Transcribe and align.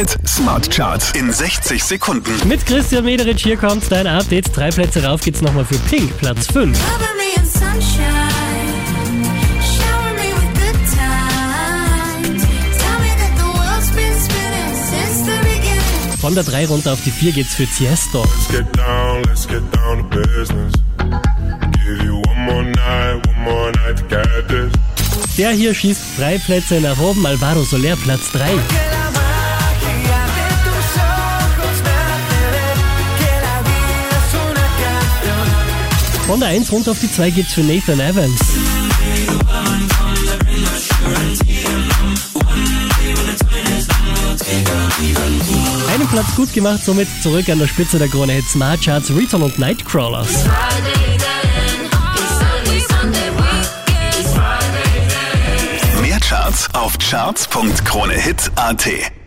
Hit 0.00 0.16
Smart 0.26 0.70
Charts 0.70 1.12
in 1.12 1.30
60 1.30 1.84
Sekunden. 1.84 2.48
Mit 2.48 2.64
Christian 2.64 3.04
Mederich 3.04 3.42
hier 3.42 3.58
kommt 3.58 3.84
dein 3.92 4.06
Update. 4.06 4.56
Drei 4.56 4.70
Plätze 4.70 5.04
rauf 5.04 5.20
geht's 5.20 5.42
nochmal 5.42 5.66
für 5.66 5.76
Pink, 5.90 6.16
Platz 6.16 6.46
5. 6.46 6.54
Cover 6.54 7.04
me 7.18 7.36
in 7.36 7.44
sunshine. 7.44 8.00
Shower 9.60 10.14
me 10.14 10.32
with 10.32 10.54
good 10.54 10.80
times. 10.96 12.42
Tell 12.78 12.98
me 12.98 13.12
that 13.18 13.36
the 13.36 13.44
world's 13.44 13.90
been 13.90 14.18
spinning 14.18 14.74
since 14.74 15.22
the 15.26 15.38
beginning. 15.42 16.18
Von 16.18 16.34
der 16.34 16.44
3 16.44 16.68
runter 16.68 16.94
auf 16.94 17.02
die 17.04 17.10
4 17.10 17.32
geht's 17.32 17.54
für 17.54 17.66
Tiesto. 17.66 18.22
Let's 18.22 18.48
get 18.48 18.74
down, 18.74 19.22
let's 19.24 19.46
get 19.46 19.62
down 19.76 19.98
to 19.98 20.18
business. 20.18 20.72
Give 21.72 22.02
you 22.02 22.22
one 22.22 22.40
more 22.46 22.62
night, 22.62 23.26
one 23.26 23.40
more 23.44 23.70
night 23.72 23.98
to 23.98 24.04
get 24.08 24.48
this. 24.48 24.72
Der 25.36 25.50
hier 25.50 25.74
schießt 25.74 26.00
drei 26.16 26.38
Plätze 26.38 26.80
nach 26.80 26.98
oben. 26.98 27.26
Alvaro 27.26 27.64
Soler, 27.64 27.96
Platz 27.96 28.32
3. 28.32 28.46
Von 36.30 36.38
der 36.38 36.50
1 36.50 36.70
runter 36.70 36.92
auf 36.92 37.00
die 37.00 37.10
2 37.10 37.30
geht's 37.30 37.54
für 37.54 37.62
Nathan 37.62 37.98
Evans. 37.98 38.40
Einen 45.92 46.06
Platz 46.06 46.36
gut 46.36 46.52
gemacht, 46.52 46.84
somit 46.84 47.08
zurück 47.20 47.48
an 47.48 47.58
der 47.58 47.66
Spitze 47.66 47.98
der 47.98 48.06
Krone 48.06 48.34
Hit 48.34 48.48
Smart 48.48 48.80
Charts, 48.80 49.10
Return 49.10 49.42
und 49.42 49.58
Nightcrawlers. 49.58 50.44
Mehr 56.00 56.20
Charts 56.20 56.68
auf 56.74 56.96
charts.kronehit.at. 56.98 59.19